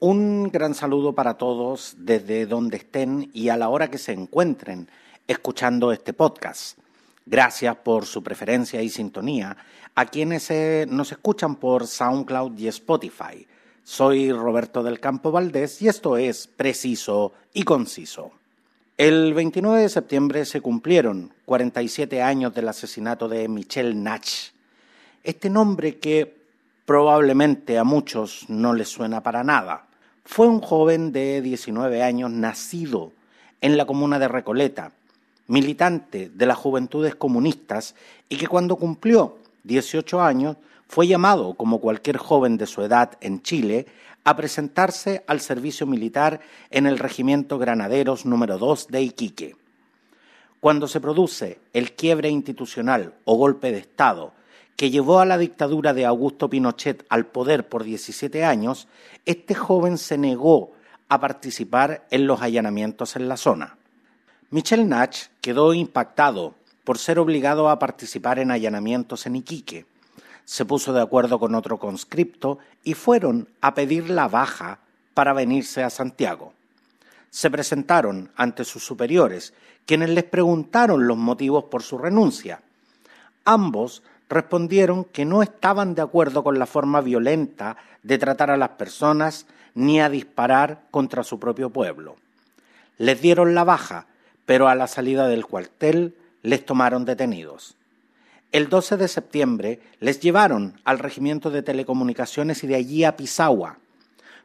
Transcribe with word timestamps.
Un 0.00 0.50
gran 0.52 0.74
saludo 0.74 1.12
para 1.12 1.34
todos 1.34 1.96
desde 1.98 2.46
donde 2.46 2.76
estén 2.76 3.30
y 3.34 3.48
a 3.48 3.56
la 3.56 3.68
hora 3.68 3.90
que 3.90 3.98
se 3.98 4.12
encuentren 4.12 4.88
escuchando 5.26 5.90
este 5.90 6.12
podcast. 6.12 6.78
Gracias 7.26 7.74
por 7.74 8.06
su 8.06 8.22
preferencia 8.22 8.80
y 8.80 8.90
sintonía 8.90 9.56
a 9.96 10.06
quienes 10.06 10.52
nos 10.86 11.10
escuchan 11.10 11.56
por 11.56 11.88
SoundCloud 11.88 12.56
y 12.56 12.68
Spotify. 12.68 13.44
Soy 13.82 14.30
Roberto 14.30 14.84
del 14.84 15.00
Campo 15.00 15.32
Valdés 15.32 15.82
y 15.82 15.88
esto 15.88 16.16
es 16.16 16.46
Preciso 16.46 17.32
y 17.52 17.64
Conciso. 17.64 18.30
El 18.96 19.34
29 19.34 19.82
de 19.82 19.88
septiembre 19.88 20.44
se 20.44 20.60
cumplieron 20.60 21.34
47 21.44 22.22
años 22.22 22.54
del 22.54 22.68
asesinato 22.68 23.28
de 23.28 23.48
Michelle 23.48 23.96
Natch. 23.96 24.52
Este 25.24 25.50
nombre 25.50 25.98
que 25.98 26.38
probablemente 26.86 27.78
a 27.78 27.84
muchos 27.84 28.48
no 28.48 28.74
les 28.74 28.88
suena 28.88 29.24
para 29.24 29.42
nada. 29.42 29.87
Fue 30.30 30.46
un 30.46 30.60
joven 30.60 31.10
de 31.10 31.40
19 31.40 32.02
años 32.02 32.30
nacido 32.30 33.12
en 33.62 33.78
la 33.78 33.86
comuna 33.86 34.18
de 34.18 34.28
Recoleta, 34.28 34.92
militante 35.46 36.28
de 36.28 36.46
las 36.46 36.58
Juventudes 36.58 37.14
Comunistas 37.14 37.94
y 38.28 38.36
que 38.36 38.46
cuando 38.46 38.76
cumplió 38.76 39.38
18 39.64 40.20
años 40.20 40.58
fue 40.86 41.06
llamado, 41.06 41.54
como 41.54 41.80
cualquier 41.80 42.18
joven 42.18 42.58
de 42.58 42.66
su 42.66 42.82
edad 42.82 43.16
en 43.22 43.42
Chile, 43.42 43.86
a 44.22 44.36
presentarse 44.36 45.24
al 45.26 45.40
servicio 45.40 45.86
militar 45.86 46.40
en 46.70 46.86
el 46.86 46.98
Regimiento 46.98 47.58
Granaderos 47.58 48.26
número 48.26 48.58
2 48.58 48.88
de 48.88 49.00
Iquique. 49.00 49.56
Cuando 50.60 50.88
se 50.88 51.00
produce 51.00 51.58
el 51.72 51.92
quiebre 51.92 52.28
institucional 52.28 53.14
o 53.24 53.34
golpe 53.36 53.72
de 53.72 53.78
Estado 53.78 54.34
que 54.78 54.92
llevó 54.92 55.18
a 55.18 55.24
la 55.24 55.38
dictadura 55.38 55.92
de 55.92 56.06
Augusto 56.06 56.48
Pinochet 56.48 57.04
al 57.08 57.26
poder 57.26 57.68
por 57.68 57.82
17 57.82 58.44
años, 58.44 58.86
este 59.26 59.56
joven 59.56 59.98
se 59.98 60.16
negó 60.16 60.70
a 61.08 61.18
participar 61.18 62.06
en 62.12 62.28
los 62.28 62.42
allanamientos 62.42 63.16
en 63.16 63.28
la 63.28 63.36
zona. 63.36 63.76
Michel 64.50 64.88
Nach 64.88 65.16
quedó 65.40 65.74
impactado 65.74 66.54
por 66.84 66.98
ser 66.98 67.18
obligado 67.18 67.68
a 67.68 67.80
participar 67.80 68.38
en 68.38 68.52
allanamientos 68.52 69.26
en 69.26 69.34
Iquique. 69.34 69.84
Se 70.44 70.64
puso 70.64 70.92
de 70.92 71.02
acuerdo 71.02 71.40
con 71.40 71.56
otro 71.56 71.78
conscripto 71.78 72.60
y 72.84 72.94
fueron 72.94 73.48
a 73.60 73.74
pedir 73.74 74.08
la 74.08 74.28
baja 74.28 74.78
para 75.12 75.32
venirse 75.32 75.82
a 75.82 75.90
Santiago. 75.90 76.52
Se 77.30 77.50
presentaron 77.50 78.30
ante 78.36 78.64
sus 78.64 78.84
superiores, 78.84 79.54
quienes 79.86 80.10
les 80.10 80.22
preguntaron 80.22 81.08
los 81.08 81.16
motivos 81.16 81.64
por 81.64 81.82
su 81.82 81.98
renuncia. 81.98 82.62
Ambos 83.44 84.04
respondieron 84.28 85.04
que 85.04 85.24
no 85.24 85.42
estaban 85.42 85.94
de 85.94 86.02
acuerdo 86.02 86.44
con 86.44 86.58
la 86.58 86.66
forma 86.66 87.00
violenta 87.00 87.76
de 88.02 88.18
tratar 88.18 88.50
a 88.50 88.56
las 88.56 88.70
personas 88.70 89.46
ni 89.74 90.00
a 90.00 90.10
disparar 90.10 90.82
contra 90.90 91.24
su 91.24 91.38
propio 91.38 91.70
pueblo. 91.70 92.16
Les 92.98 93.20
dieron 93.20 93.54
la 93.54 93.64
baja, 93.64 94.06
pero 94.44 94.68
a 94.68 94.74
la 94.74 94.86
salida 94.86 95.28
del 95.28 95.46
cuartel 95.46 96.14
les 96.42 96.64
tomaron 96.64 97.04
detenidos. 97.04 97.76
El 98.50 98.68
12 98.68 98.96
de 98.96 99.08
septiembre 99.08 99.80
les 100.00 100.20
llevaron 100.20 100.80
al 100.84 100.98
Regimiento 100.98 101.50
de 101.50 101.62
Telecomunicaciones 101.62 102.64
y 102.64 102.66
de 102.66 102.76
allí 102.76 103.04
a 103.04 103.16
Pisagua. 103.16 103.78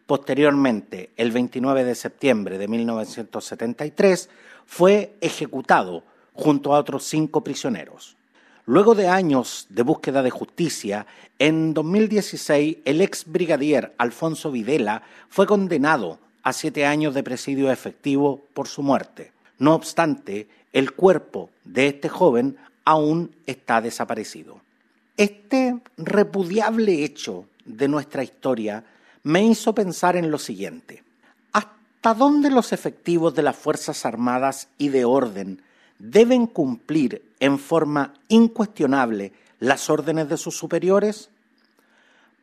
Posteriormente, 0.06 1.11
el 1.16 1.31
29 1.31 1.86
de 1.86 1.95
septiembre 1.95 2.58
de 2.58 2.67
1973, 2.67 4.30
fue 4.66 5.14
ejecutado 5.22 6.04
junto 6.34 6.76
a 6.76 6.80
otros 6.80 7.06
cinco 7.06 7.44
prisioneros. 7.44 8.17
Luego 8.66 8.95
de 8.95 9.09
años 9.09 9.67
de 9.69 9.83
búsqueda 9.83 10.23
de 10.23 10.30
justicia, 10.30 11.06
en 11.38 11.73
2016 11.73 12.78
el 12.86 13.02
ex 13.02 13.25
brigadier 13.25 13.94
Alfonso 13.97 14.52
Videla 14.52 15.03
fue 15.28 15.45
condenado 15.45 16.20
a 16.44 16.53
siete 16.53 16.86
años 16.86 17.14
de 17.14 17.23
presidio 17.23 17.72
efectivo 17.72 18.42
por 18.53 18.70
su 18.70 18.81
muerte. 18.81 19.33
No 19.59 19.75
obstante, 19.75 20.47
el 20.72 20.94
cuerpo 20.94 21.50
de 21.66 21.88
este 21.88 22.08
joven 22.08 22.55
aún 22.86 23.36
está 23.48 23.82
desaparecido. 23.82 24.61
Este 25.17 25.77
repudiable 25.98 27.04
hecho 27.04 27.45
de 27.65 27.89
nuestra 27.89 28.23
historia 28.23 28.86
me 29.23 29.43
hizo 29.45 29.76
pensar 29.76 30.15
en 30.15 30.32
lo 30.32 30.38
siguiente. 30.38 31.04
¿Hasta 31.52 32.14
dónde 32.14 32.49
los 32.49 32.71
efectivos 32.71 33.36
de 33.36 33.43
las 33.43 33.58
Fuerzas 33.58 34.05
Armadas 34.05 34.70
y 34.77 34.88
de 34.88 35.04
orden 35.04 35.61
deben 35.99 36.48
cumplir 36.48 37.21
en 37.43 37.59
forma 37.59 38.14
incuestionable 38.30 39.33
las 39.59 39.89
órdenes 39.89 40.30
de 40.30 40.37
sus 40.37 40.55
superiores? 40.58 41.30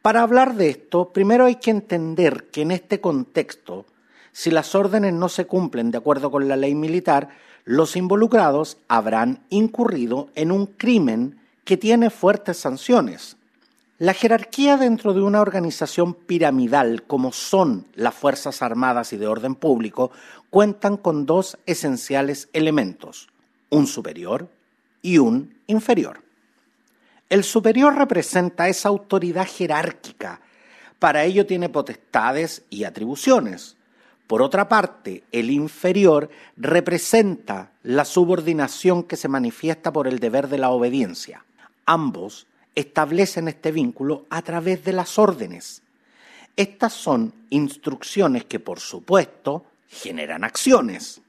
Para 0.02 0.20
hablar 0.20 0.56
de 0.56 0.68
esto, 0.68 1.08
primero 1.08 1.46
hay 1.46 1.56
que 1.56 1.70
entender 1.70 2.50
que 2.50 2.60
en 2.60 2.70
este 2.70 3.00
contexto, 3.00 3.86
si 4.32 4.50
las 4.50 4.74
órdenes 4.74 5.14
no 5.14 5.30
se 5.30 5.46
cumplen 5.46 5.90
de 5.90 5.96
acuerdo 5.96 6.30
con 6.30 6.48
la 6.48 6.56
ley 6.56 6.74
militar, 6.74 7.30
los 7.64 7.96
involucrados 7.96 8.76
habrán 8.88 9.40
incurrido 9.48 10.28
en 10.34 10.52
un 10.52 10.66
crimen 10.66 11.40
que 11.64 11.78
tiene 11.78 12.10
fuertes 12.10 12.58
sanciones. 12.58 13.38
La 13.98 14.12
jerarquía 14.12 14.76
dentro 14.76 15.14
de 15.14 15.22
una 15.22 15.40
organización 15.40 16.12
piramidal 16.12 17.04
como 17.04 17.32
son 17.32 17.86
las 17.94 18.14
Fuerzas 18.14 18.60
Armadas 18.60 19.14
y 19.14 19.16
de 19.16 19.26
orden 19.26 19.54
público 19.54 20.10
cuentan 20.50 20.98
con 20.98 21.24
dos 21.24 21.56
esenciales 21.64 22.50
elementos 22.52 23.28
un 23.70 23.86
superior 23.86 24.48
y 25.02 25.18
un 25.18 25.58
inferior. 25.66 26.22
El 27.28 27.44
superior 27.44 27.94
representa 27.96 28.68
esa 28.68 28.88
autoridad 28.88 29.46
jerárquica, 29.46 30.40
para 31.00 31.24
ello 31.24 31.46
tiene 31.46 31.70
potestades 31.70 32.62
y 32.68 32.84
atribuciones. 32.84 33.76
Por 34.26 34.42
otra 34.42 34.68
parte, 34.68 35.24
el 35.32 35.50
inferior 35.50 36.28
representa 36.56 37.72
la 37.82 38.04
subordinación 38.04 39.02
que 39.04 39.16
se 39.16 39.26
manifiesta 39.26 39.92
por 39.92 40.06
el 40.06 40.20
deber 40.20 40.48
de 40.48 40.58
la 40.58 40.70
obediencia. 40.70 41.44
Ambos 41.86 42.46
establecen 42.74 43.48
este 43.48 43.72
vínculo 43.72 44.26
a 44.28 44.42
través 44.42 44.84
de 44.84 44.92
las 44.92 45.18
órdenes. 45.18 45.82
Estas 46.54 46.92
son 46.92 47.32
instrucciones 47.48 48.44
que, 48.44 48.60
por 48.60 48.78
supuesto, 48.78 49.64
generan 49.88 50.44
acciones. 50.44 51.22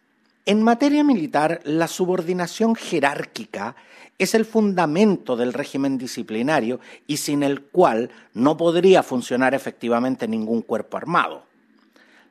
En 0.46 0.64
materia 0.64 1.04
militar, 1.04 1.62
la 1.66 1.88
subordinación 1.88 2.76
jerárquica 2.76 3.76
es 4.18 4.34
el 4.34 4.46
fundamento 4.46 5.36
del 5.36 5.54
régimen 5.54 6.00
disciplinario 6.00 6.80
y 7.06 7.18
sin 7.18 7.44
el 7.44 7.62
cual 7.62 8.10
no 8.34 8.58
podría 8.58 9.04
funcionar 9.04 9.54
efectivamente 9.54 10.28
ningún 10.28 10.64
cuerpo 10.64 10.98
armado. 10.98 11.44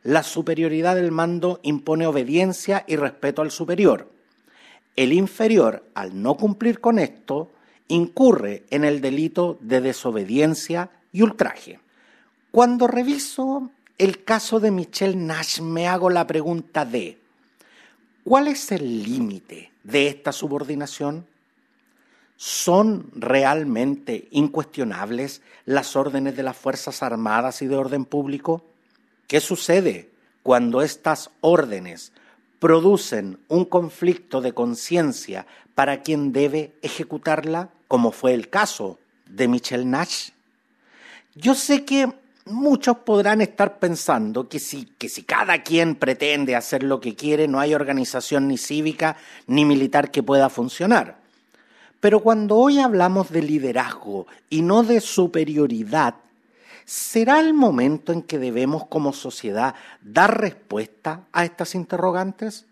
La 0.02 0.22
superioridad 0.24 0.96
del 0.96 1.12
mando 1.12 1.60
impone 1.62 2.06
obediencia 2.06 2.84
y 2.88 2.96
respeto 2.96 3.42
al 3.42 3.52
superior. 3.52 4.10
El 4.96 5.12
inferior, 5.12 5.84
al 5.94 6.20
no 6.20 6.36
cumplir 6.36 6.80
con 6.80 6.98
esto, 6.98 7.52
incurre 7.86 8.64
en 8.70 8.84
el 8.84 9.00
delito 9.00 9.56
de 9.60 9.80
desobediencia 9.80 10.90
y 11.12 11.22
ultraje. 11.22 11.78
Cuando 12.50 12.88
reviso 12.88 13.70
el 13.98 14.24
caso 14.24 14.58
de 14.58 14.72
Michelle 14.72 15.16
Nash 15.16 15.60
me 15.60 15.86
hago 15.86 16.10
la 16.10 16.26
pregunta 16.26 16.84
de 16.84 17.19
¿Cuál 18.24 18.48
es 18.48 18.70
el 18.70 19.02
límite 19.02 19.72
de 19.82 20.08
esta 20.08 20.32
subordinación? 20.32 21.26
¿Son 22.36 23.10
realmente 23.14 24.28
incuestionables 24.30 25.40
las 25.64 25.96
órdenes 25.96 26.36
de 26.36 26.42
las 26.42 26.56
Fuerzas 26.56 27.02
Armadas 27.02 27.62
y 27.62 27.66
de 27.66 27.76
orden 27.76 28.04
público? 28.04 28.62
¿Qué 29.26 29.40
sucede 29.40 30.10
cuando 30.42 30.82
estas 30.82 31.30
órdenes 31.40 32.12
producen 32.58 33.38
un 33.48 33.64
conflicto 33.64 34.42
de 34.42 34.52
conciencia 34.52 35.46
para 35.74 36.02
quien 36.02 36.32
debe 36.32 36.74
ejecutarla, 36.82 37.70
como 37.88 38.12
fue 38.12 38.34
el 38.34 38.50
caso 38.50 38.98
de 39.26 39.48
Michelle 39.48 39.86
Nash? 39.86 40.30
Yo 41.34 41.54
sé 41.54 41.86
que 41.86 42.12
muchos 42.50 42.98
podrán 42.98 43.40
estar 43.40 43.78
pensando 43.78 44.48
que 44.48 44.58
si, 44.58 44.86
cada 45.26 45.62
quien 45.62 45.94
pretende 45.94 46.56
hacer 46.56 46.82
lo 46.82 47.00
que 47.00 47.14
quiere, 47.14 47.48
no 47.48 47.60
hay 47.60 47.74
organización 47.74 48.48
ni 48.48 48.58
cívica 48.58 49.16
ni 49.46 49.64
militar 49.64 50.10
que 50.10 50.22
pueda 50.22 50.48
funcionar. 50.48 51.18
Pero 52.00 52.20
cuando 52.20 52.56
hoy 52.56 52.78
hablamos 52.78 53.30
de 53.30 53.42
liderazgo 53.42 54.26
y 54.48 54.62
no 54.62 54.82
de 54.82 55.00
superioridad, 55.00 56.14
¿será 56.84 57.40
el 57.40 57.54
momento 57.54 58.12
en 58.12 58.22
que 58.22 58.38
debemos 58.38 58.86
como 58.86 59.12
sociedad 59.12 59.74
dar 60.00 60.40
respuesta 60.40 61.22
a 61.32 61.44
estas 61.44 61.74
interrogantes? 61.74 62.66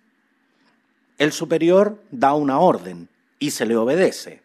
El 1.18 1.32
superior 1.32 2.02
da 2.10 2.34
una 2.34 2.58
orden 2.58 3.08
y 3.38 3.50
se 3.50 3.66
le 3.66 3.76
obedece. 3.76 4.42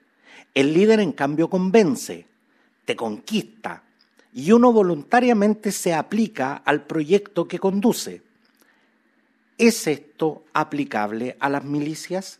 El 0.53 0.73
líder, 0.73 0.99
en 0.99 1.11
cambio, 1.11 1.49
convence, 1.49 2.27
te 2.85 2.95
conquista, 2.95 3.83
y 4.33 4.51
uno 4.51 4.71
voluntariamente 4.71 5.71
se 5.71 5.93
aplica 5.93 6.55
al 6.55 6.83
proyecto 6.83 7.47
que 7.47 7.59
conduce. 7.59 8.21
¿Es 9.57 9.87
esto 9.87 10.43
aplicable 10.53 11.37
a 11.39 11.49
las 11.49 11.63
milicias? 11.63 12.39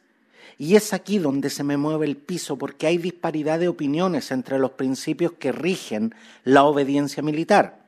Y 0.57 0.75
es 0.75 0.94
aquí 0.94 1.19
donde 1.19 1.50
se 1.50 1.63
me 1.63 1.78
mueve 1.78 2.06
el 2.06 2.18
piso 2.18 2.57
porque 2.57 2.88
hay 2.88 2.98
disparidad 2.98 3.60
de 3.60 3.68
opiniones 3.68 4.31
entre 4.31 4.60
los 4.60 4.72
principios 4.72 5.34
que 5.34 5.51
rigen 5.51 6.16
la 6.44 6.63
obediencia 6.63 7.24
militar. 7.24 7.81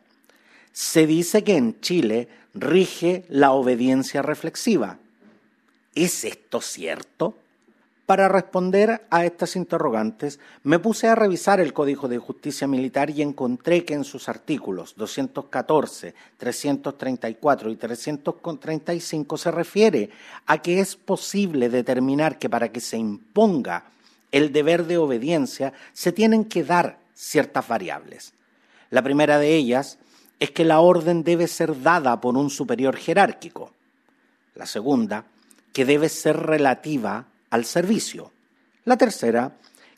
se 0.72 1.08
dice 1.08 1.44
que 1.46 1.56
en 1.56 1.80
Chile 1.80 2.28
rige 2.54 3.24
la 3.30 3.52
obediencia 3.52 4.22
reflexiva. 4.22 4.98
¿Es 5.94 6.26
esto 6.26 6.60
cierto? 6.60 7.38
Para 8.06 8.28
responder 8.28 9.08
a 9.10 9.26
estas 9.26 9.56
interrogantes, 9.56 10.40
me 10.62 10.78
puse 10.78 11.08
a 11.08 11.16
revisar 11.16 11.60
el 11.60 11.74
Código 11.74 12.08
de 12.08 12.20
Justicia 12.20 12.68
Militar 12.68 13.10
y 13.10 13.24
encontré 13.24 13.84
que 13.84 13.96
en 13.96 14.04
sus 14.04 14.30
artículos 14.30 14.94
214, 14.96 16.14
334 16.38 17.72
y 17.72 17.76
335 17.76 19.38
se 19.38 19.52
refiere 19.52 20.10
a 20.46 20.60
que 20.62 20.80
es 20.80 20.96
posible 20.96 21.70
determinar 21.70 22.38
que 22.38 22.48
para 22.48 22.72
que 22.72 22.80
se 22.80 22.98
imponga 22.98 23.86
el 24.32 24.52
deber 24.52 24.86
de 24.86 24.98
obediencia 24.98 25.74
se 25.92 26.12
tienen 26.12 26.46
que 26.46 26.64
dar 26.64 27.00
ciertas 27.16 27.68
variables. 27.68 28.34
La 28.92 29.02
primera 29.02 29.40
de 29.40 29.56
ellas 29.56 29.98
es 30.40 30.52
que 30.52 30.64
la 30.64 30.80
orden 30.80 31.24
debe 31.24 31.48
ser 31.48 31.82
dada 31.82 32.22
por 32.22 32.38
un 32.38 32.52
superior 32.52 32.98
jerárquico. 32.98 33.72
La 34.54 34.68
segunda, 34.68 35.26
que 35.74 35.86
debe 35.86 36.08
ser 36.10 36.38
relativa 36.38 37.26
al 37.56 37.64
servicio. 37.64 38.32
La 38.84 38.98
tercera, 38.98 39.54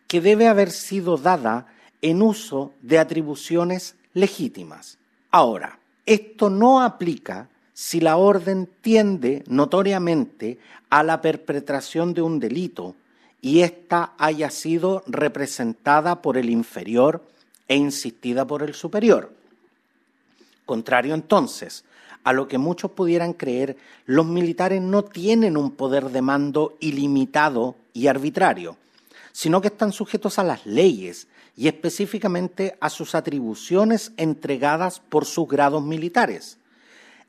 que 0.08 0.22
debe 0.22 0.48
haber 0.48 0.70
sido 0.70 1.18
dada 1.18 1.66
en 2.04 2.22
uso 2.22 2.72
de 2.84 3.00
atribuciones 3.00 3.96
legítimas. 4.14 5.00
Ahora, 5.32 5.80
esto 6.06 6.52
no 6.52 6.82
aplica 6.82 7.50
si 7.74 8.00
la 8.00 8.18
orden 8.18 8.70
tiende 8.82 9.44
notoriamente 9.48 10.60
a 10.92 11.02
la 11.02 11.20
perpetración 11.20 12.14
de 12.14 12.22
un 12.22 12.40
delito 12.40 12.96
y 13.42 13.62
ésta 13.62 14.14
haya 14.20 14.52
sido 14.52 15.04
representada 15.08 16.22
por 16.22 16.38
el 16.38 16.52
inferior 16.52 17.24
e 17.68 17.76
insistida 17.76 18.46
por 18.46 18.62
el 18.62 18.76
superior. 18.76 19.34
Contrario 20.68 21.16
entonces 21.16 21.86
a 22.26 22.34
lo 22.34 22.50
que 22.50 22.58
muchos 22.58 22.92
pudieran 22.92 23.32
creer, 23.32 23.78
los 24.06 24.26
militares 24.26 24.82
no 24.82 25.06
tienen 25.06 25.56
un 25.56 25.72
poder 25.72 26.10
de 26.10 26.22
mando 26.22 26.76
ilimitado 26.82 27.78
y 27.94 28.08
arbitrario, 28.08 28.76
sino 29.32 29.62
que 29.62 29.70
están 29.70 29.94
sujetos 29.94 30.38
a 30.38 30.44
las 30.44 30.66
leyes 30.66 31.28
y 31.56 31.70
específicamente 31.70 32.76
a 32.82 32.90
sus 32.90 33.16
atribuciones 33.16 34.12
entregadas 34.18 35.00
por 35.00 35.24
sus 35.24 35.48
grados 35.48 35.82
militares. 35.82 36.58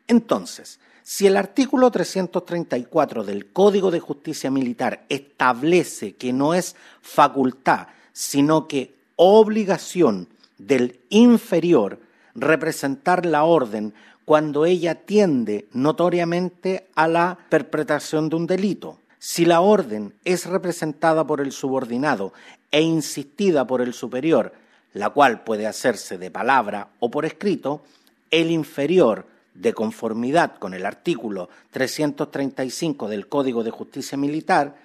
Entonces, 0.08 0.80
si 1.04 1.28
el 1.28 1.36
artículo 1.36 1.92
334 1.92 3.22
del 3.22 3.52
Código 3.52 3.92
de 3.92 4.00
Justicia 4.00 4.50
Militar 4.50 5.04
establece 5.08 6.16
que 6.16 6.32
no 6.32 6.54
es 6.54 6.74
facultad, 7.02 7.86
sino 8.12 8.66
que 8.66 8.96
obligación 9.14 10.26
del 10.58 10.98
inferior 11.08 12.00
representar 12.40 13.26
la 13.26 13.44
orden 13.44 13.94
cuando 14.24 14.66
ella 14.66 14.94
tiende 14.94 15.68
notoriamente 15.72 16.88
a 16.94 17.08
la 17.08 17.38
perpetración 17.48 18.28
de 18.28 18.36
un 18.36 18.46
delito. 18.46 18.98
Si 19.18 19.44
la 19.44 19.60
orden 19.60 20.14
es 20.24 20.46
representada 20.46 21.26
por 21.26 21.40
el 21.40 21.52
subordinado 21.52 22.32
e 22.70 22.82
insistida 22.82 23.66
por 23.66 23.80
el 23.80 23.94
superior, 23.94 24.52
la 24.92 25.10
cual 25.10 25.44
puede 25.44 25.66
hacerse 25.66 26.18
de 26.18 26.30
palabra 26.30 26.88
o 27.00 27.10
por 27.10 27.24
escrito, 27.24 27.82
el 28.30 28.50
inferior, 28.50 29.26
de 29.58 29.72
conformidad 29.72 30.56
con 30.56 30.72
el 30.72 30.86
artículo 30.86 31.48
335 31.72 33.08
del 33.08 33.26
Código 33.26 33.64
de 33.64 33.72
Justicia 33.72 34.16
Militar, 34.16 34.76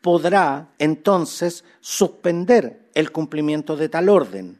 podrá 0.00 0.68
entonces 0.78 1.64
suspender 1.80 2.80
el 2.94 3.12
cumplimiento 3.12 3.76
de 3.76 3.88
tal 3.88 4.08
orden. 4.08 4.58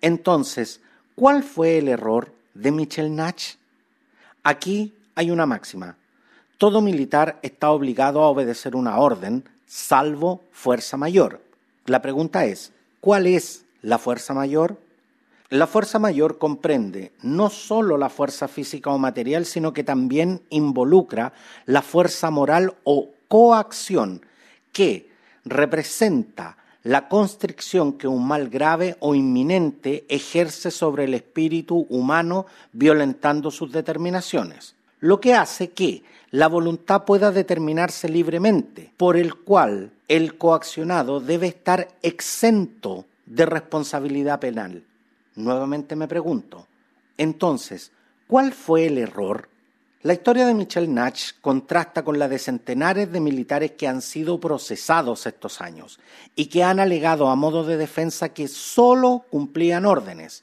Entonces, 0.00 0.80
¿cuál 1.20 1.42
fue 1.42 1.76
el 1.76 1.88
error 1.88 2.32
de 2.54 2.72
Michel 2.72 3.14
Nach? 3.14 3.42
Aquí 4.42 4.94
hay 5.14 5.30
una 5.30 5.44
máxima. 5.44 5.98
Todo 6.56 6.80
militar 6.80 7.38
está 7.42 7.72
obligado 7.72 8.22
a 8.22 8.30
obedecer 8.30 8.74
una 8.74 8.96
orden, 8.96 9.44
salvo 9.66 10.40
fuerza 10.50 10.96
mayor. 10.96 11.42
La 11.84 12.00
pregunta 12.00 12.46
es, 12.46 12.72
¿cuál 13.02 13.26
es 13.26 13.66
la 13.82 13.98
fuerza 13.98 14.32
mayor? 14.32 14.78
La 15.50 15.66
fuerza 15.66 15.98
mayor 15.98 16.38
comprende 16.38 17.12
no 17.20 17.50
solo 17.50 17.98
la 17.98 18.08
fuerza 18.08 18.48
física 18.48 18.88
o 18.88 18.96
material, 18.96 19.44
sino 19.44 19.74
que 19.74 19.84
también 19.84 20.40
involucra 20.48 21.34
la 21.66 21.82
fuerza 21.82 22.30
moral 22.30 22.76
o 22.84 23.10
coacción 23.28 24.24
que 24.72 25.10
representa 25.44 26.56
la 26.82 27.08
constricción 27.08 27.94
que 27.94 28.08
un 28.08 28.26
mal 28.26 28.48
grave 28.48 28.96
o 29.00 29.14
inminente 29.14 30.04
ejerce 30.08 30.70
sobre 30.70 31.04
el 31.04 31.14
espíritu 31.14 31.86
humano 31.90 32.46
violentando 32.72 33.50
sus 33.50 33.70
determinaciones, 33.70 34.74
lo 35.00 35.20
que 35.20 35.34
hace 35.34 35.70
que 35.70 36.02
la 36.30 36.48
voluntad 36.48 37.04
pueda 37.04 37.32
determinarse 37.32 38.08
libremente, 38.08 38.92
por 38.96 39.16
el 39.16 39.34
cual 39.34 39.90
el 40.08 40.38
coaccionado 40.38 41.20
debe 41.20 41.48
estar 41.48 41.88
exento 42.02 43.04
de 43.26 43.46
responsabilidad 43.46 44.40
penal. 44.40 44.82
Nuevamente 45.36 45.96
me 45.96 46.08
pregunto, 46.08 46.66
entonces, 47.18 47.92
¿cuál 48.26 48.52
fue 48.52 48.86
el 48.86 48.98
error? 48.98 49.49
La 50.02 50.14
historia 50.14 50.46
de 50.46 50.54
Michel 50.54 50.94
Nach 50.94 51.14
contrasta 51.42 52.02
con 52.02 52.18
la 52.18 52.26
de 52.26 52.38
centenares 52.38 53.12
de 53.12 53.20
militares 53.20 53.72
que 53.72 53.86
han 53.86 54.00
sido 54.00 54.40
procesados 54.40 55.26
estos 55.26 55.60
años 55.60 56.00
y 56.34 56.46
que 56.46 56.64
han 56.64 56.80
alegado 56.80 57.28
a 57.28 57.36
modo 57.36 57.64
de 57.64 57.76
defensa 57.76 58.30
que 58.30 58.48
solo 58.48 59.26
cumplían 59.28 59.84
órdenes. 59.84 60.42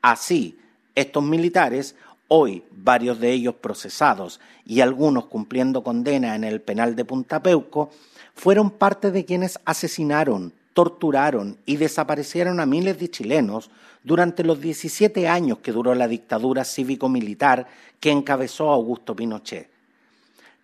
Así, 0.00 0.58
estos 0.94 1.22
militares, 1.22 1.94
hoy 2.28 2.64
varios 2.70 3.20
de 3.20 3.32
ellos 3.32 3.56
procesados 3.56 4.40
y 4.64 4.80
algunos 4.80 5.26
cumpliendo 5.26 5.84
condena 5.84 6.34
en 6.34 6.44
el 6.44 6.62
penal 6.62 6.96
de 6.96 7.04
Punta 7.04 7.42
Peuco, 7.42 7.90
fueron 8.34 8.70
parte 8.70 9.10
de 9.10 9.26
quienes 9.26 9.58
asesinaron, 9.66 10.54
torturaron 10.76 11.56
y 11.64 11.78
desaparecieron 11.78 12.60
a 12.60 12.66
miles 12.66 12.98
de 12.98 13.10
chilenos 13.10 13.70
durante 14.04 14.44
los 14.44 14.60
17 14.60 15.26
años 15.26 15.60
que 15.60 15.72
duró 15.72 15.94
la 15.94 16.06
dictadura 16.06 16.66
cívico-militar 16.66 17.66
que 17.98 18.10
encabezó 18.10 18.70
Augusto 18.70 19.16
Pinochet. 19.16 19.70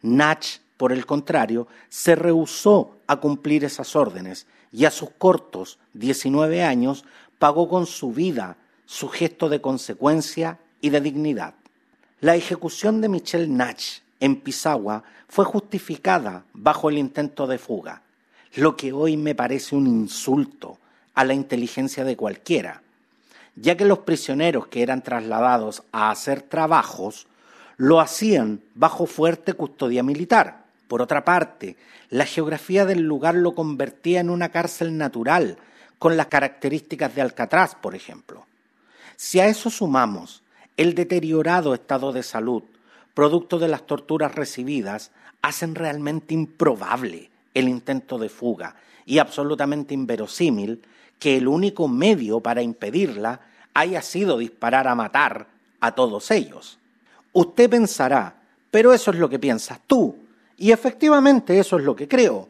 Nach, 0.03 0.45
por 0.77 0.93
el 0.93 1.07
contrario, 1.07 1.67
se 1.89 2.15
rehusó 2.15 2.99
a 3.07 3.17
cumplir 3.17 3.65
esas 3.65 3.97
órdenes 3.97 4.47
y 4.71 4.85
a 4.85 4.91
sus 4.91 5.09
cortos 5.17 5.79
19 5.95 6.63
años 6.63 7.07
pagó 7.39 7.67
con 7.67 7.87
su 7.87 8.13
vida 8.13 8.59
su 8.85 9.09
gesto 9.09 9.49
de 9.49 9.63
consecuencia 9.63 10.59
y 10.83 10.91
de 10.91 11.01
dignidad. 11.01 11.55
La 12.21 12.37
ejecución 12.37 13.01
de 13.01 13.09
Michel 13.09 13.57
Nach 13.57 13.83
en 14.21 14.37
Pisagua 14.43 15.05
fue 15.27 15.47
justificada 15.47 16.45
bajo 16.53 16.91
el 16.91 16.99
intento 16.99 17.47
de 17.47 17.57
fuga 17.57 18.03
lo 18.55 18.77
que 18.77 18.93
hoy 18.93 19.17
me 19.17 19.35
parece 19.35 19.75
un 19.75 19.87
insulto 19.87 20.79
a 21.15 21.25
la 21.25 21.33
inteligencia 21.33 22.05
de 22.05 22.17
cualquiera, 22.17 22.83
ya 23.57 23.77
que 23.77 23.85
los 23.87 24.01
prisioneros 24.01 24.67
que 24.67 24.83
eran 24.83 25.03
trasladados 25.03 25.83
a 25.93 26.11
hacer 26.11 26.43
trabajos 26.43 27.27
lo 27.79 28.01
hacían 28.01 28.61
bajo 28.75 29.07
fuerte 29.07 29.55
custodia 29.55 30.03
militar. 30.03 30.65
Por 30.87 31.01
otra 31.01 31.25
parte, 31.25 31.77
la 32.11 32.27
geografía 32.27 32.85
del 32.85 33.01
lugar 33.01 33.35
lo 33.35 33.55
convertía 33.55 34.21
en 34.21 34.29
una 34.29 34.51
cárcel 34.51 34.99
natural, 34.99 35.57
con 35.99 36.17
las 36.17 36.27
características 36.27 37.15
de 37.15 37.23
Alcatraz, 37.23 37.75
por 37.75 37.95
ejemplo. 37.95 38.45
Si 39.17 39.41
a 39.41 39.47
eso 39.47 39.71
sumamos 39.71 40.43
el 40.77 40.95
deteriorado 40.95 41.75
estado 41.75 42.13
de 42.13 42.23
salud, 42.23 42.65
producto 43.15 43.59
de 43.59 43.69
las 43.69 43.87
torturas 43.87 44.35
recibidas, 44.35 45.11
hacen 45.41 45.75
realmente 45.75 46.35
improbable 46.35 47.32
el 47.55 47.69
intento 47.69 48.19
de 48.19 48.29
fuga 48.29 48.77
y 49.05 49.19
absolutamente 49.19 49.95
inverosímil 49.95 50.83
que 51.19 51.37
el 51.37 51.49
único 51.49 51.89
medio 51.89 52.41
para 52.41 52.63
impedirla 52.63 53.41
haya 53.75 54.03
sido 54.03 54.39
disparar 54.39 54.89
a 54.89 54.95
matar 54.95 55.47
a 55.81 55.95
todos 55.95 56.31
ellos. 56.31 56.79
Usted 57.33 57.71
pensará, 57.71 58.35
pero 58.71 58.93
eso 58.93 59.11
es 59.11 59.19
lo 59.19 59.29
que 59.29 59.39
piensas 59.39 59.81
tú, 59.87 60.17
y 60.57 60.71
efectivamente 60.71 61.59
eso 61.59 61.79
es 61.79 61.85
lo 61.85 61.97
que 61.97 62.09
creo, 62.09 62.49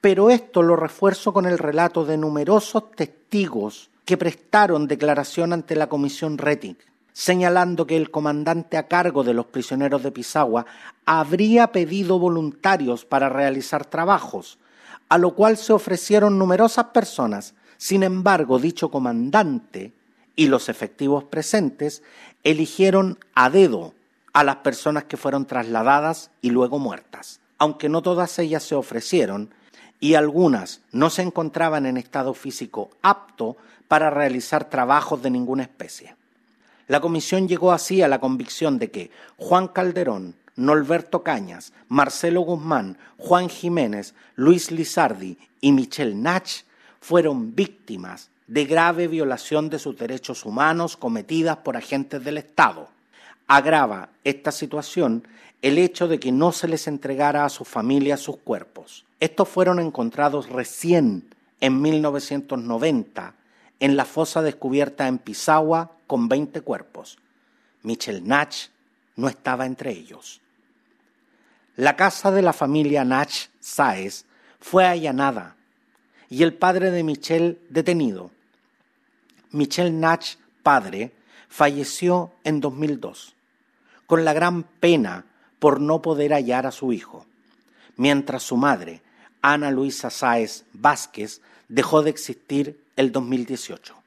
pero 0.00 0.30
esto 0.30 0.62
lo 0.62 0.76
refuerzo 0.76 1.32
con 1.32 1.46
el 1.46 1.58
relato 1.58 2.04
de 2.04 2.16
numerosos 2.16 2.90
testigos 2.92 3.90
que 4.04 4.16
prestaron 4.16 4.86
declaración 4.86 5.52
ante 5.52 5.76
la 5.76 5.88
Comisión 5.88 6.38
Rettig 6.38 6.76
señalando 7.18 7.84
que 7.84 7.96
el 7.96 8.12
comandante 8.12 8.76
a 8.76 8.86
cargo 8.86 9.24
de 9.24 9.34
los 9.34 9.46
prisioneros 9.46 10.04
de 10.04 10.12
Pisagua 10.12 10.66
habría 11.04 11.72
pedido 11.72 12.20
voluntarios 12.20 13.04
para 13.04 13.28
realizar 13.28 13.84
trabajos, 13.84 14.60
a 15.08 15.18
lo 15.18 15.34
cual 15.34 15.56
se 15.56 15.72
ofrecieron 15.72 16.38
numerosas 16.38 16.86
personas. 16.86 17.54
Sin 17.76 18.04
embargo, 18.04 18.60
dicho 18.60 18.92
comandante 18.92 19.92
y 20.36 20.46
los 20.46 20.68
efectivos 20.68 21.24
presentes 21.24 22.04
eligieron 22.44 23.18
a 23.34 23.50
dedo 23.50 23.94
a 24.32 24.44
las 24.44 24.56
personas 24.58 25.02
que 25.02 25.16
fueron 25.16 25.44
trasladadas 25.44 26.30
y 26.40 26.50
luego 26.50 26.78
muertas. 26.78 27.40
Aunque 27.58 27.88
no 27.88 28.00
todas 28.00 28.38
ellas 28.38 28.62
se 28.62 28.76
ofrecieron 28.76 29.52
y 29.98 30.14
algunas 30.14 30.82
no 30.92 31.10
se 31.10 31.22
encontraban 31.22 31.84
en 31.84 31.96
estado 31.96 32.32
físico 32.32 32.90
apto 33.02 33.56
para 33.88 34.08
realizar 34.08 34.70
trabajos 34.70 35.20
de 35.20 35.30
ninguna 35.30 35.64
especie. 35.64 36.17
La 36.88 37.00
comisión 37.00 37.46
llegó 37.46 37.70
así 37.70 38.00
a 38.02 38.08
la 38.08 38.18
convicción 38.18 38.78
de 38.78 38.90
que 38.90 39.10
Juan 39.36 39.68
Calderón, 39.68 40.34
Norberto 40.56 41.22
Cañas, 41.22 41.72
Marcelo 41.88 42.40
Guzmán, 42.40 42.96
Juan 43.18 43.50
Jiménez, 43.50 44.14
Luis 44.34 44.70
Lizardi 44.70 45.38
y 45.60 45.72
Michelle 45.72 46.14
Nach 46.14 46.48
fueron 47.00 47.54
víctimas 47.54 48.30
de 48.46 48.64
grave 48.64 49.06
violación 49.06 49.68
de 49.68 49.78
sus 49.78 49.98
derechos 49.98 50.46
humanos 50.46 50.96
cometidas 50.96 51.58
por 51.58 51.76
agentes 51.76 52.24
del 52.24 52.38
Estado. 52.38 52.88
Agrava 53.46 54.08
esta 54.24 54.50
situación 54.50 55.28
el 55.60 55.76
hecho 55.76 56.08
de 56.08 56.18
que 56.18 56.32
no 56.32 56.52
se 56.52 56.68
les 56.68 56.88
entregara 56.88 57.44
a 57.44 57.50
sus 57.50 57.68
familias 57.68 58.20
sus 58.20 58.38
cuerpos. 58.38 59.04
Estos 59.20 59.48
fueron 59.48 59.78
encontrados 59.78 60.48
recién 60.48 61.34
en 61.60 61.82
1990 61.82 63.34
en 63.80 63.96
la 63.96 64.04
fosa 64.06 64.40
descubierta 64.42 65.06
en 65.06 65.18
Pisagua 65.18 65.97
con 66.08 66.28
20 66.28 66.62
cuerpos. 66.62 67.18
Michelle 67.84 68.22
Nach 68.22 68.52
no 69.14 69.28
estaba 69.28 69.66
entre 69.66 69.92
ellos. 69.92 70.40
La 71.76 71.94
casa 71.94 72.32
de 72.32 72.42
la 72.42 72.52
familia 72.52 73.04
Nach 73.04 73.30
Saez 73.60 74.24
fue 74.58 74.84
allanada 74.84 75.54
y 76.28 76.42
el 76.42 76.54
padre 76.54 76.90
de 76.90 77.04
Michelle 77.04 77.60
detenido. 77.68 78.32
Michelle 79.52 79.92
Nach, 79.92 80.24
padre, 80.64 81.12
falleció 81.48 82.32
en 82.44 82.60
2002, 82.60 83.34
con 84.06 84.24
la 84.24 84.32
gran 84.32 84.64
pena 84.64 85.24
por 85.58 85.80
no 85.80 86.02
poder 86.02 86.32
hallar 86.32 86.66
a 86.66 86.72
su 86.72 86.92
hijo, 86.92 87.26
mientras 87.96 88.42
su 88.42 88.56
madre, 88.56 89.02
Ana 89.40 89.70
Luisa 89.70 90.10
Sáez 90.10 90.64
Vázquez, 90.72 91.40
dejó 91.68 92.02
de 92.02 92.10
existir 92.10 92.82
el 92.96 93.12
2018, 93.12 93.97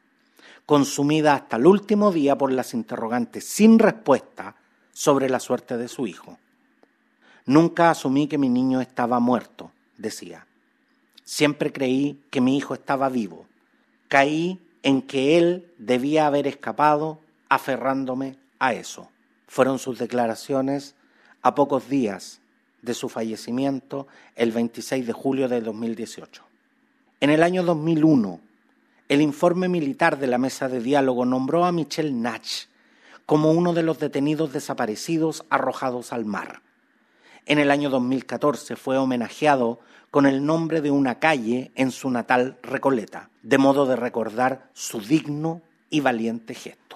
consumida 0.65 1.33
hasta 1.33 1.57
el 1.57 1.67
último 1.67 2.11
día 2.11 2.37
por 2.37 2.51
las 2.51 2.73
interrogantes 2.73 3.45
sin 3.45 3.79
respuesta 3.79 4.55
sobre 4.93 5.29
la 5.29 5.39
suerte 5.39 5.77
de 5.77 5.87
su 5.87 6.07
hijo. 6.07 6.37
Nunca 7.45 7.89
asumí 7.89 8.27
que 8.27 8.37
mi 8.37 8.49
niño 8.49 8.81
estaba 8.81 9.19
muerto, 9.19 9.71
decía. 9.97 10.45
Siempre 11.23 11.71
creí 11.71 12.21
que 12.29 12.41
mi 12.41 12.57
hijo 12.57 12.73
estaba 12.73 13.09
vivo. 13.09 13.45
Caí 14.07 14.59
en 14.83 15.01
que 15.01 15.37
él 15.37 15.71
debía 15.77 16.27
haber 16.27 16.47
escapado 16.47 17.19
aferrándome 17.49 18.37
a 18.59 18.73
eso. 18.73 19.09
Fueron 19.47 19.79
sus 19.79 19.99
declaraciones 19.99 20.95
a 21.41 21.55
pocos 21.55 21.89
días 21.89 22.41
de 22.81 22.93
su 22.93 23.09
fallecimiento 23.09 24.07
el 24.35 24.51
26 24.51 25.05
de 25.07 25.13
julio 25.13 25.47
de 25.47 25.61
2018. 25.61 26.43
En 27.19 27.29
el 27.29 27.43
año 27.43 27.63
2001, 27.63 28.39
el 29.11 29.19
informe 29.19 29.67
militar 29.67 30.19
de 30.19 30.27
la 30.27 30.37
mesa 30.37 30.69
de 30.69 30.79
diálogo 30.79 31.25
nombró 31.25 31.65
a 31.65 31.73
Michel 31.73 32.21
Nach 32.21 32.47
como 33.25 33.51
uno 33.51 33.73
de 33.73 33.83
los 33.83 33.99
detenidos 33.99 34.53
desaparecidos 34.53 35.43
arrojados 35.49 36.13
al 36.13 36.23
mar. 36.23 36.61
En 37.45 37.59
el 37.59 37.71
año 37.71 37.89
2014 37.89 38.77
fue 38.77 38.97
homenajeado 38.97 39.81
con 40.11 40.27
el 40.27 40.45
nombre 40.45 40.79
de 40.79 40.91
una 40.91 41.19
calle 41.19 41.73
en 41.75 41.91
su 41.91 42.09
natal 42.09 42.57
Recoleta, 42.63 43.29
de 43.43 43.57
modo 43.57 43.85
de 43.85 43.97
recordar 43.97 44.69
su 44.71 45.01
digno 45.01 45.61
y 45.89 45.99
valiente 45.99 46.53
gesto. 46.53 46.95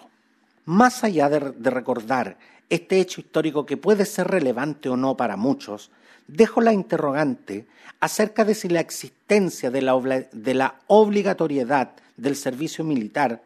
Más 0.63 1.03
allá 1.03 1.27
de, 1.27 1.69
recordar 1.69 2.38
este 2.69 3.01
hecho 3.01 3.19
histórico 3.19 3.65
que 3.65 3.75
puede 3.75 4.05
ser 4.05 4.27
relevante 4.27 4.88
o 4.88 4.95
no 4.95 5.17
para 5.17 5.36
muchos, 5.36 5.91
dejo 6.27 6.62
la 6.62 6.74
interrogante 6.74 7.65
acerca 8.00 8.46
de 8.46 8.55
si 8.55 8.70
la 8.70 8.79
existencia 8.79 9.72
de 9.72 9.82
la, 9.82 9.96
de 10.32 10.53
la 10.53 10.75
obligatoriedad 10.88 11.91
del 12.17 12.36
servicio 12.36 12.84
militar, 12.84 13.41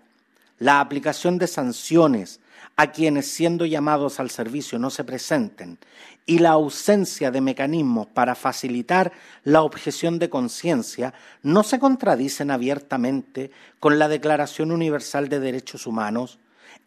la 0.60 0.80
aplicación 0.80 1.38
de 1.38 1.48
sanciones 1.48 2.40
a 2.76 2.92
quienes 2.92 3.30
siendo 3.30 3.66
llamados 3.66 4.20
al 4.20 4.30
servicio 4.30 4.80
no 4.80 4.90
se 4.90 5.04
presenten 5.04 5.78
y 6.26 6.40
la 6.40 6.52
ausencia 6.52 7.32
de 7.32 7.42
mecanismos 7.42 8.08
para 8.08 8.36
facilitar 8.36 9.12
la 9.44 9.64
objeción 9.64 10.20
de 10.20 10.30
conciencia 10.30 11.14
no 11.42 11.64
se 11.64 11.80
contradicen 11.80 12.52
abiertamente 12.52 13.52
con 13.80 13.98
la 13.98 14.08
Declaración 14.08 14.72
Universal 14.72 15.28
de 15.28 15.40
Derechos 15.40 15.88
Humanos, 15.88 16.38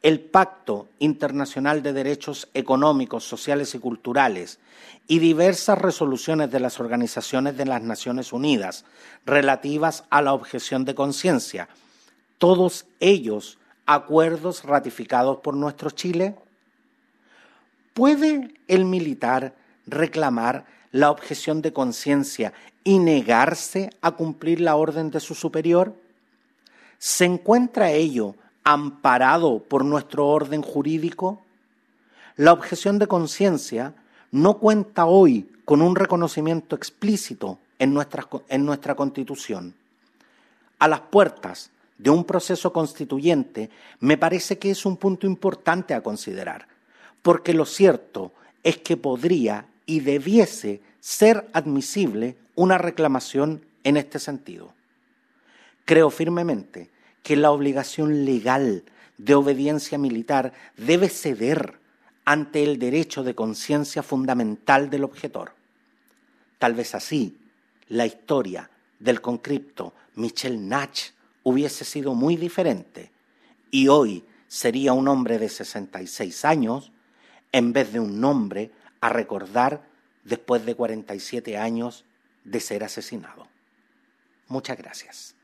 el 0.00 0.20
Pacto 0.20 0.88
Internacional 0.98 1.82
de 1.82 1.92
Derechos 1.92 2.48
Económicos, 2.54 3.24
Sociales 3.24 3.74
y 3.74 3.78
Culturales 3.78 4.58
y 5.06 5.18
diversas 5.18 5.78
resoluciones 5.78 6.50
de 6.50 6.60
las 6.60 6.80
organizaciones 6.80 7.56
de 7.56 7.66
las 7.66 7.82
Naciones 7.82 8.32
Unidas 8.32 8.84
relativas 9.26 10.04
a 10.10 10.22
la 10.22 10.32
objeción 10.32 10.84
de 10.84 10.94
conciencia, 10.94 11.68
todos 12.38 12.86
ellos 12.98 13.58
acuerdos 13.86 14.64
ratificados 14.64 15.38
por 15.38 15.54
nuestro 15.54 15.90
Chile? 15.90 16.36
¿Puede 17.94 18.54
el 18.68 18.84
militar 18.84 19.54
reclamar 19.86 20.64
la 20.92 21.10
objeción 21.10 21.62
de 21.62 21.72
conciencia 21.72 22.52
y 22.84 22.98
negarse 22.98 23.90
a 24.00 24.12
cumplir 24.12 24.60
la 24.60 24.76
orden 24.76 25.10
de 25.10 25.20
su 25.20 25.34
superior? 25.34 25.94
¿Se 26.98 27.24
encuentra 27.24 27.90
ello 27.90 28.34
amparado 28.64 29.60
por 29.60 29.84
nuestro 29.84 30.26
orden 30.28 30.62
jurídico? 30.62 31.42
La 32.36 32.52
objeción 32.52 32.98
de 32.98 33.06
conciencia 33.06 33.94
no 34.30 34.58
cuenta 34.58 35.06
hoy 35.06 35.48
con 35.64 35.82
un 35.82 35.96
reconocimiento 35.96 36.74
explícito 36.76 37.58
en 37.78 37.92
nuestra, 37.92 38.28
en 38.48 38.64
nuestra 38.64 38.94
Constitución. 38.94 39.74
A 40.78 40.88
las 40.88 41.00
puertas 41.00 41.70
de 41.98 42.10
un 42.10 42.24
proceso 42.24 42.72
constituyente 42.72 43.70
me 44.00 44.16
parece 44.16 44.58
que 44.58 44.70
es 44.70 44.84
un 44.84 44.96
punto 44.96 45.26
importante 45.26 45.94
a 45.94 46.02
considerar, 46.02 46.66
porque 47.22 47.54
lo 47.54 47.64
cierto 47.64 48.32
es 48.62 48.78
que 48.78 48.96
podría 48.96 49.66
y 49.86 50.00
debiese 50.00 50.80
ser 51.00 51.48
admisible 51.52 52.36
una 52.54 52.78
reclamación 52.78 53.64
en 53.84 53.96
este 53.96 54.18
sentido. 54.18 54.72
Creo 55.84 56.10
firmemente 56.10 56.90
que 57.22 57.36
la 57.36 57.50
obligación 57.50 58.24
legal 58.24 58.84
de 59.18 59.34
obediencia 59.34 59.98
militar 59.98 60.52
debe 60.76 61.08
ceder 61.08 61.78
ante 62.24 62.62
el 62.62 62.78
derecho 62.78 63.22
de 63.22 63.34
conciencia 63.34 64.02
fundamental 64.02 64.90
del 64.90 65.04
objetor. 65.04 65.54
Tal 66.58 66.74
vez 66.74 66.94
así, 66.94 67.38
la 67.88 68.06
historia 68.06 68.70
del 68.98 69.20
concripto 69.20 69.92
Michel 70.14 70.68
Nach 70.68 70.98
hubiese 71.42 71.84
sido 71.84 72.14
muy 72.14 72.36
diferente 72.36 73.10
y 73.70 73.88
hoy 73.88 74.24
sería 74.46 74.92
un 74.92 75.08
hombre 75.08 75.38
de 75.38 75.48
66 75.48 76.44
años 76.44 76.92
en 77.50 77.72
vez 77.72 77.92
de 77.92 78.00
un 78.00 78.20
nombre 78.20 78.70
a 79.00 79.08
recordar 79.08 79.82
después 80.24 80.64
de 80.64 80.74
47 80.74 81.58
años 81.58 82.04
de 82.44 82.60
ser 82.60 82.84
asesinado. 82.84 83.48
Muchas 84.48 84.78
gracias. 84.78 85.34